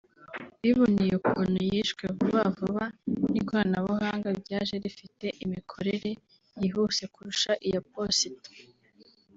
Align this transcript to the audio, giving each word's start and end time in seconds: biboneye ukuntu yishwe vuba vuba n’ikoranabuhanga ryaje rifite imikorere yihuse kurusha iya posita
biboneye 0.61 1.13
ukuntu 1.21 1.57
yishwe 1.69 2.03
vuba 2.17 2.41
vuba 2.57 2.83
n’ikoranabuhanga 3.31 4.29
ryaje 4.41 4.75
rifite 4.83 5.25
imikorere 5.43 6.09
yihuse 6.61 7.03
kurusha 7.13 7.51
iya 7.67 7.81
posita 7.91 8.49